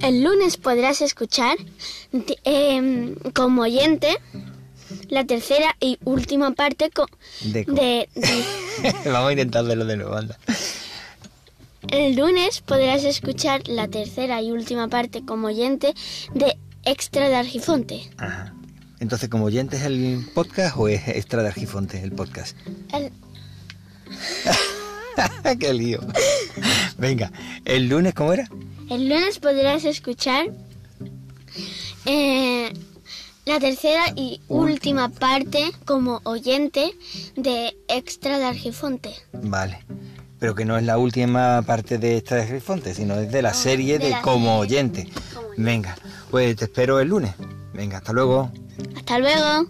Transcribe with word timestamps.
El 0.00 0.22
lunes 0.22 0.56
podrás 0.56 1.00
escuchar 1.02 1.56
em, 2.44 3.14
como 3.34 3.62
oyente 3.62 4.16
la 5.08 5.24
tercera 5.24 5.76
y 5.80 5.98
última 6.04 6.52
parte 6.52 6.86
De 6.86 6.90
co- 6.90 7.06
de, 7.42 8.08
de- 8.14 8.94
Vamos 9.10 9.28
a 9.28 9.32
intentar 9.32 9.64
de 9.64 9.96
nuevo, 9.96 10.14
anda. 10.14 10.38
El 11.90 12.16
lunes 12.16 12.60
podrás 12.60 13.04
escuchar 13.04 13.66
la 13.68 13.88
tercera 13.88 14.40
y 14.42 14.50
última 14.50 14.88
parte 14.88 15.24
como 15.24 15.46
oyente 15.48 15.94
de 16.34 16.56
Extra 16.84 17.28
de 17.28 17.36
Argifonte. 17.36 18.10
Ajá. 18.18 18.54
Entonces, 19.00 19.28
¿como 19.28 19.44
oyente 19.44 19.76
es 19.76 19.82
el 19.84 20.26
podcast 20.34 20.76
o 20.76 20.88
es 20.88 21.06
extra 21.08 21.42
de 21.42 21.48
Argifonte 21.48 22.02
el 22.02 22.12
podcast? 22.12 22.56
El- 22.92 23.12
¡Qué 25.58 25.72
lío! 25.74 26.00
Venga, 26.98 27.32
¿el 27.64 27.88
lunes 27.88 28.14
cómo 28.14 28.32
era? 28.32 28.48
El 28.90 29.08
lunes 29.08 29.38
podrás 29.38 29.84
escuchar 29.84 30.46
eh, 32.06 32.72
la 33.44 33.60
tercera 33.60 34.04
y 34.16 34.40
última 34.48 35.08
parte 35.08 35.70
como 35.84 36.20
oyente 36.24 36.96
de 37.36 37.76
Extra 37.88 38.38
de 38.38 38.46
Argifonte. 38.46 39.10
Vale. 39.32 39.84
Pero 40.38 40.54
que 40.54 40.64
no 40.64 40.78
es 40.78 40.84
la 40.84 40.98
última 40.98 41.62
parte 41.62 41.98
de 41.98 42.16
extra 42.16 42.36
de 42.36 42.44
Argifonte, 42.44 42.94
sino 42.94 43.16
es 43.16 43.32
de 43.32 43.42
la 43.42 43.52
serie 43.52 43.98
de 43.98 44.06
de 44.06 44.10
la 44.12 44.22
como 44.22 44.62
serie. 44.62 44.78
oyente. 44.78 45.08
Como 45.34 45.48
oyente. 45.48 45.62
Venga, 45.62 45.98
pues 46.30 46.56
te 46.56 46.66
espero 46.66 47.00
el 47.00 47.08
lunes. 47.08 47.34
Venga, 47.74 47.98
hasta 47.98 48.12
luego. 48.12 48.50
Hasta 48.96 49.18
luego. 49.18 49.68